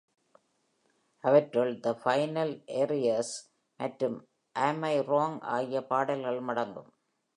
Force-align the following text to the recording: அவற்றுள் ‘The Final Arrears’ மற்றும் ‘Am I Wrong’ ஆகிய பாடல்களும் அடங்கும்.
அவற்றுள் 1.23 1.71
‘The 1.83 1.93
Final 2.05 2.49
Arrears’ 2.79 3.29
மற்றும் 3.79 4.17
‘Am 4.55 4.79
I 4.93 4.99
Wrong’ 5.01 5.35
ஆகிய 5.55 5.81
பாடல்களும் 5.91 6.47
அடங்கும். 6.47 6.91